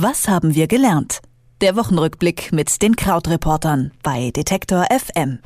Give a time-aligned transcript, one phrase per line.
[0.00, 1.22] Was haben wir gelernt?
[1.60, 5.40] Der Wochenrückblick mit den Krautreportern bei Detektor FM.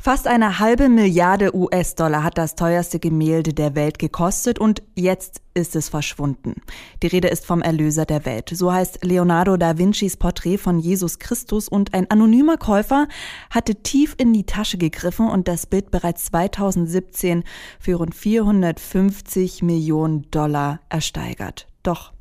[0.00, 5.74] Fast eine halbe Milliarde US-Dollar hat das teuerste Gemälde der Welt gekostet und jetzt ist
[5.74, 6.62] es verschwunden.
[7.02, 8.50] Die Rede ist vom Erlöser der Welt.
[8.54, 13.08] So heißt Leonardo da Vincis Porträt von Jesus Christus und ein anonymer Käufer
[13.50, 17.42] hatte tief in die Tasche gegriffen und das Bild bereits 2017
[17.80, 21.66] für rund 450 Millionen Dollar ersteigert.
[21.82, 22.12] Doch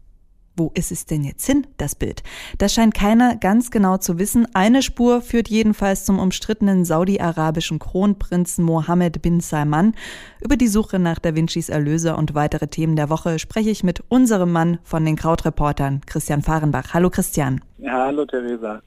[0.55, 2.23] wo ist es denn jetzt hin, das Bild?
[2.57, 4.47] Das scheint keiner ganz genau zu wissen.
[4.53, 9.93] Eine Spur führt jedenfalls zum umstrittenen saudi-arabischen Kronprinzen Mohammed bin Salman.
[10.41, 14.03] Über die Suche nach Da Vincis Erlöser und weitere Themen der Woche spreche ich mit
[14.09, 16.93] unserem Mann von den Krautreportern, Christian Fahrenbach.
[16.93, 17.61] Hallo Christian.
[17.77, 18.81] Ja, hallo Theresa.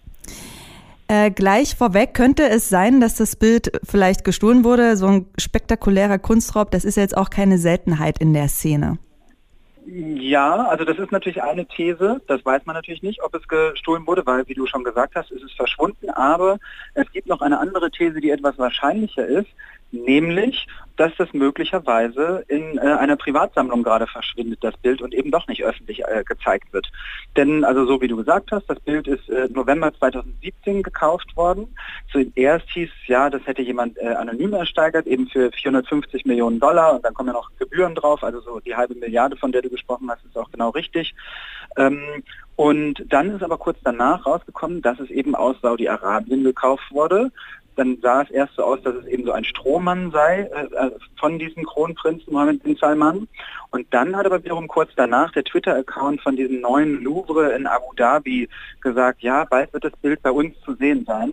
[1.10, 4.96] Äh, gleich vorweg könnte es sein, dass das Bild vielleicht gestohlen wurde.
[4.98, 8.98] So ein spektakulärer Kunstraub, das ist jetzt auch keine Seltenheit in der Szene.
[9.90, 12.20] Ja, also das ist natürlich eine These.
[12.26, 15.30] Das weiß man natürlich nicht, ob es gestohlen wurde, weil, wie du schon gesagt hast,
[15.30, 16.10] ist es verschwunden.
[16.10, 16.58] Aber
[16.92, 19.48] es gibt noch eine andere These, die etwas wahrscheinlicher ist
[19.90, 20.66] nämlich,
[20.98, 25.62] dass das möglicherweise in äh, einer Privatsammlung gerade verschwindet, das Bild, und eben doch nicht
[25.62, 26.90] öffentlich äh, gezeigt wird.
[27.36, 31.72] Denn, also so wie du gesagt hast, das Bild ist äh, November 2017 gekauft worden.
[32.10, 36.96] Zuerst hieß es, ja, das hätte jemand äh, anonym ersteigert, eben für 450 Millionen Dollar,
[36.96, 39.70] und dann kommen ja noch Gebühren drauf, also so die halbe Milliarde, von der du
[39.70, 41.14] gesprochen hast, ist auch genau richtig.
[41.76, 42.24] Ähm,
[42.56, 47.30] und dann ist aber kurz danach rausgekommen, dass es eben aus Saudi-Arabien gekauft wurde
[47.78, 50.90] dann sah es erst so aus, dass es eben so ein Strohmann sei äh, äh,
[51.18, 53.28] von diesem Kronprinzen Mohammed bin Salman.
[53.70, 57.94] Und dann hat aber wiederum kurz danach der Twitter-Account von diesem neuen Louvre in Abu
[57.94, 58.48] Dhabi
[58.80, 61.32] gesagt, ja, bald wird das Bild bei uns zu sehen sein.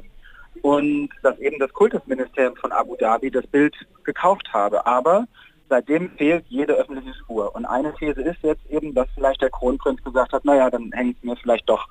[0.62, 4.86] Und dass eben das Kultusministerium von Abu Dhabi das Bild gekauft habe.
[4.86, 5.26] Aber
[5.70, 7.56] seitdem fehlt jede öffentliche Spur.
[7.56, 11.24] Und eine These ist jetzt eben, dass vielleicht der Kronprinz gesagt hat, naja, dann hängt
[11.24, 11.88] mir vielleicht doch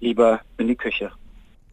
[0.00, 1.10] lieber in die Küche.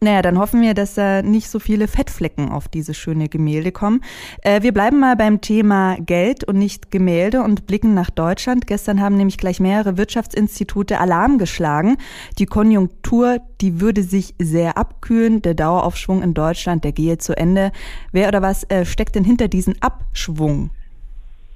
[0.04, 4.02] Naja, dann hoffen wir, dass da nicht so viele Fettflecken auf diese schöne Gemälde kommen.
[4.42, 8.66] Äh, wir bleiben mal beim Thema Geld und nicht Gemälde und blicken nach Deutschland.
[8.66, 11.96] Gestern haben nämlich gleich mehrere Wirtschaftsinstitute Alarm geschlagen.
[12.38, 15.40] Die Konjunktur, die würde sich sehr abkühlen.
[15.40, 17.72] Der Daueraufschwung in Deutschland, der gehe zu Ende.
[18.12, 20.70] Wer oder was äh, steckt denn hinter diesem Abschwung?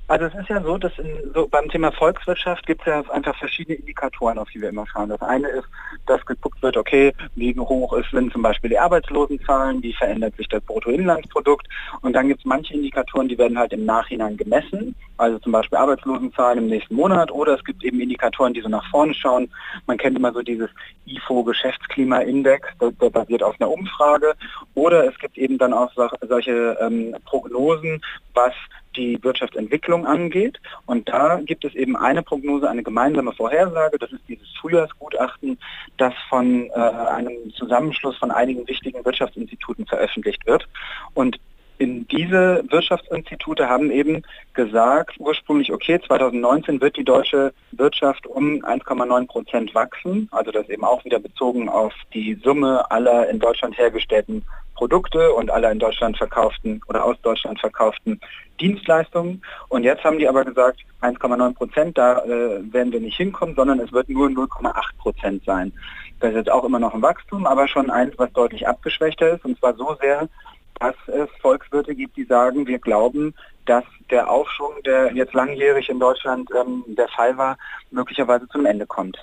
[0.08, 3.36] Also es ist ja so, dass in, so beim Thema Volkswirtschaft gibt es ja einfach
[3.36, 5.10] verschiedene Indikatoren, auf die wir immer schauen.
[5.10, 5.68] Das eine ist,
[6.06, 10.48] dass geguckt wird, okay, wie hoch ist, sind zum Beispiel die Arbeitslosenzahlen, wie verändert sich
[10.48, 11.68] das Bruttoinlandsprodukt.
[12.00, 15.76] Und dann gibt es manche Indikatoren, die werden halt im Nachhinein gemessen, also zum Beispiel
[15.76, 17.30] Arbeitslosenzahlen im nächsten Monat.
[17.30, 19.50] Oder es gibt eben Indikatoren, die so nach vorne schauen.
[19.86, 20.70] Man kennt immer so dieses
[21.04, 24.32] IFO Geschäftsklimaindex, der, der basiert auf einer Umfrage.
[24.74, 25.92] Oder es gibt eben dann auch
[26.26, 28.00] solche ähm, Prognosen,
[28.32, 28.54] was
[28.98, 30.60] die Wirtschaftsentwicklung angeht.
[30.86, 35.58] Und da gibt es eben eine Prognose, eine gemeinsame Vorhersage, das ist dieses Frühjahrsgutachten,
[35.96, 40.68] das von äh, einem Zusammenschluss von einigen wichtigen Wirtschaftsinstituten veröffentlicht wird.
[41.14, 41.38] Und
[41.78, 44.22] in diese Wirtschaftsinstitute haben eben
[44.54, 50.84] gesagt, ursprünglich, okay, 2019 wird die deutsche Wirtschaft um 1,9 Prozent wachsen, also das eben
[50.84, 54.44] auch wieder bezogen auf die Summe aller in Deutschland hergestellten
[54.74, 58.20] Produkte und aller in Deutschland verkauften oder aus Deutschland verkauften
[58.60, 59.42] Dienstleistungen.
[59.68, 63.80] Und jetzt haben die aber gesagt, 1,9 Prozent, da äh, werden wir nicht hinkommen, sondern
[63.80, 65.72] es wird nur 0,8 Prozent sein.
[66.20, 69.44] Das ist jetzt auch immer noch ein Wachstum, aber schon eins, was deutlich abgeschwächter ist,
[69.44, 70.28] und zwar so sehr,
[70.80, 73.34] dass es Volkswirte gibt, die sagen, wir glauben,
[73.66, 77.58] dass der Aufschwung, der jetzt langjährig in Deutschland ähm, der Fall war,
[77.90, 79.18] möglicherweise zum Ende kommt.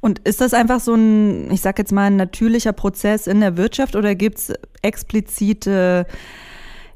[0.00, 3.56] Und ist das einfach so ein, ich sage jetzt mal, ein natürlicher Prozess in der
[3.56, 6.06] Wirtschaft oder gibt es explizite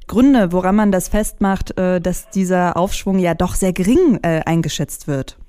[0.06, 5.08] Gründe, woran man das festmacht, äh, dass dieser Aufschwung ja doch sehr gering äh, eingeschätzt
[5.08, 5.39] wird?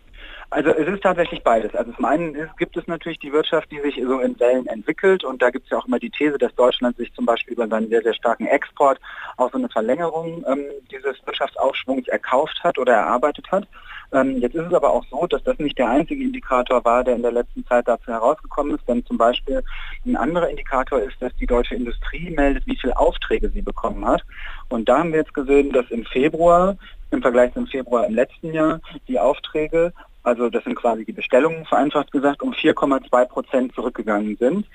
[0.54, 1.74] Also es ist tatsächlich beides.
[1.76, 5.24] Also zum einen ist, gibt es natürlich die Wirtschaft, die sich so in Wellen entwickelt
[5.24, 7.70] und da gibt es ja auch immer die These, dass Deutschland sich zum Beispiel über
[7.70, 9.00] seinen sehr, sehr starken Export
[9.38, 13.66] auch so eine Verlängerung ähm, dieses Wirtschaftsaufschwungs erkauft hat oder erarbeitet hat.
[14.12, 17.16] Ähm, jetzt ist es aber auch so, dass das nicht der einzige Indikator war, der
[17.16, 19.64] in der letzten Zeit dazu herausgekommen ist, denn zum Beispiel
[20.06, 24.22] ein anderer Indikator ist, dass die deutsche Industrie meldet, wie viele Aufträge sie bekommen hat.
[24.68, 26.76] Und da haben wir jetzt gesehen, dass im Februar
[27.12, 29.94] im Vergleich zum Februar im letzten Jahr die Aufträge
[30.24, 34.68] also das sind quasi die Bestellungen vereinfacht gesagt, um 4,2 Prozent zurückgegangen sind.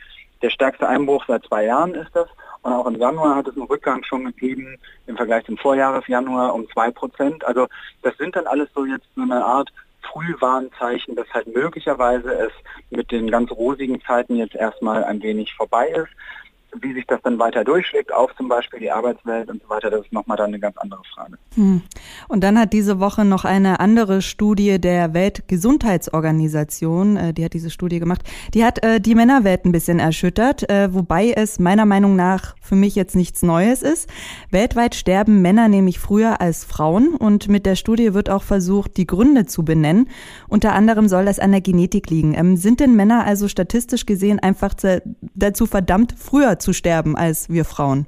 [0.43, 2.29] Der stärkste Einbruch seit zwei Jahren ist das.
[2.63, 4.77] Und auch im Januar hat es einen Rückgang schon gegeben
[5.07, 7.45] im Vergleich zum Vorjahresjanuar um 2 Prozent.
[7.45, 7.69] Also
[8.03, 9.71] das sind dann alles so jetzt so eine Art
[10.03, 12.53] Frühwarnzeichen, dass halt möglicherweise es
[12.91, 16.11] mit den ganz rosigen Zeiten jetzt erstmal ein wenig vorbei ist.
[16.83, 20.03] Wie sich das dann weiter durchschlägt auf zum Beispiel die Arbeitswelt und so weiter, das
[20.03, 21.39] ist nochmal dann eine ganz andere Frage.
[21.55, 21.83] Hm.
[22.29, 27.71] Und dann hat diese Woche noch eine andere Studie der Weltgesundheitsorganisation, äh, die hat diese
[27.71, 28.23] Studie gemacht,
[28.55, 32.77] die hat äh, die Männerwelt ein bisschen erschüttert, äh, wobei es meiner Meinung nach für
[32.77, 34.09] mich jetzt nichts Neues ist.
[34.51, 39.07] Weltweit sterben Männer nämlich früher als Frauen und mit der Studie wird auch versucht, die
[39.07, 40.09] Gründe zu benennen.
[40.49, 42.35] Unter anderem soll das an der Genetik liegen.
[42.35, 44.75] Ähm, sind denn Männer also statistisch gesehen einfach
[45.35, 48.07] dazu verdammt, früher zu sterben als wir Frauen?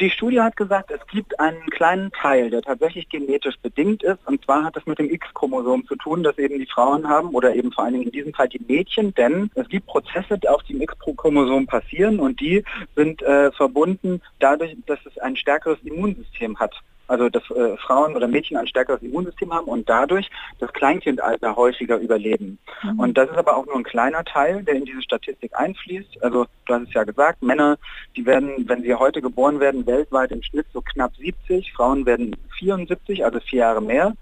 [0.00, 4.18] Die Studie hat gesagt, es gibt einen kleinen Teil, der tatsächlich genetisch bedingt ist.
[4.26, 7.54] Und zwar hat es mit dem X-Chromosom zu tun, das eben die Frauen haben oder
[7.54, 9.14] eben vor allen Dingen in diesem Fall die Mädchen.
[9.14, 12.64] Denn es gibt Prozesse, die auf dem X-Chromosom passieren und die
[12.96, 16.74] sind äh, verbunden dadurch, dass es ein stärkeres Immunsystem hat
[17.10, 20.30] also dass äh, Frauen oder Mädchen ein stärkeres Immunsystem haben und dadurch
[20.60, 22.58] das Kleinkindalter häufiger überleben.
[22.82, 23.00] Mhm.
[23.00, 26.22] Und das ist aber auch nur ein kleiner Teil, der in diese Statistik einfließt.
[26.22, 27.78] Also du hast es ja gesagt, Männer,
[28.16, 32.36] die werden, wenn sie heute geboren werden, weltweit im Schnitt so knapp 70, Frauen werden
[32.58, 34.14] 74, also vier Jahre mehr.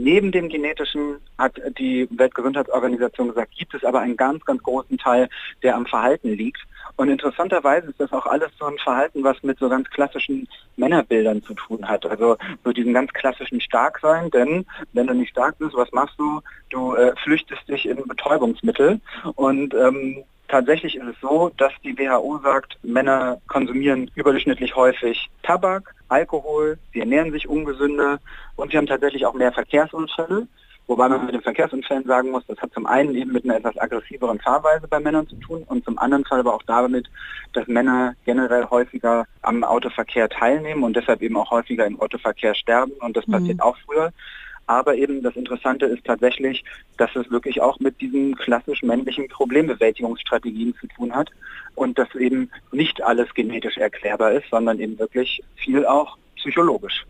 [0.00, 5.28] Neben dem genetischen hat die Weltgesundheitsorganisation gesagt, gibt es aber einen ganz, ganz großen Teil,
[5.64, 6.60] der am Verhalten liegt.
[6.98, 11.44] Und interessanterweise ist das auch alles so ein Verhalten, was mit so ganz klassischen Männerbildern
[11.44, 12.04] zu tun hat.
[12.04, 16.40] Also so diesen ganz klassischen Starksein, denn wenn du nicht stark bist, was machst du?
[16.70, 19.00] Du äh, flüchtest dich in Betäubungsmittel
[19.36, 25.94] und ähm, Tatsächlich ist es so, dass die WHO sagt, Männer konsumieren überdurchschnittlich häufig Tabak,
[26.08, 28.18] Alkohol, sie ernähren sich ungesünder
[28.56, 30.48] und sie haben tatsächlich auch mehr Verkehrsunfälle.
[30.88, 33.76] Wobei man mit den Verkehrsunfällen sagen muss, das hat zum einen eben mit einer etwas
[33.76, 37.10] aggressiveren Fahrweise bei Männern zu tun und zum anderen Fall aber auch damit,
[37.52, 42.92] dass Männer generell häufiger am Autoverkehr teilnehmen und deshalb eben auch häufiger im Autoverkehr sterben
[43.00, 43.32] und das mhm.
[43.32, 44.12] passiert auch früher.
[44.66, 46.64] Aber eben das Interessante ist tatsächlich,
[46.96, 51.28] dass es wirklich auch mit diesen klassisch männlichen Problembewältigungsstrategien zu tun hat
[51.74, 57.04] und dass eben nicht alles genetisch erklärbar ist, sondern eben wirklich viel auch psychologisch.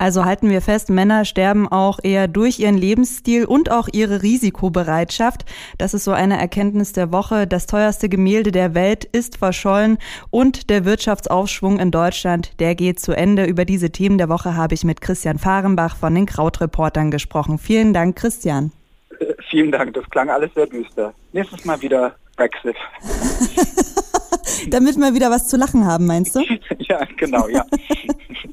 [0.00, 5.44] Also halten wir fest, Männer sterben auch eher durch ihren Lebensstil und auch ihre Risikobereitschaft.
[5.76, 7.46] Das ist so eine Erkenntnis der Woche.
[7.46, 9.98] Das teuerste Gemälde der Welt ist verschollen
[10.30, 13.44] und der Wirtschaftsaufschwung in Deutschland, der geht zu Ende.
[13.44, 17.58] Über diese Themen der Woche habe ich mit Christian Fahrenbach von den Krautreportern gesprochen.
[17.58, 18.72] Vielen Dank, Christian.
[19.50, 21.12] Vielen Dank, das klang alles sehr düster.
[21.34, 22.76] Nächstes Mal wieder Brexit.
[24.68, 26.40] Damit wir wieder was zu lachen haben, meinst du?
[26.78, 27.64] ja, genau, ja.